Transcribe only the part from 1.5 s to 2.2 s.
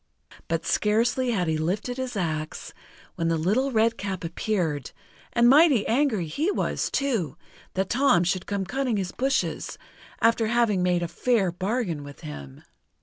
lifted his